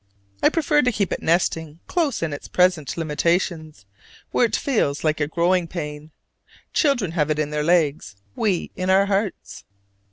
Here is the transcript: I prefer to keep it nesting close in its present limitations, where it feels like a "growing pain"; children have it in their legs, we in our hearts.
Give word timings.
I 0.41 0.49
prefer 0.49 0.81
to 0.81 0.91
keep 0.91 1.11
it 1.13 1.21
nesting 1.21 1.79
close 1.85 2.23
in 2.23 2.33
its 2.33 2.47
present 2.47 2.97
limitations, 2.97 3.85
where 4.31 4.45
it 4.45 4.55
feels 4.55 5.03
like 5.03 5.19
a 5.19 5.27
"growing 5.27 5.67
pain"; 5.67 6.09
children 6.73 7.11
have 7.11 7.29
it 7.29 7.37
in 7.37 7.51
their 7.51 7.61
legs, 7.63 8.15
we 8.35 8.71
in 8.75 8.89
our 8.89 9.05
hearts. 9.05 9.63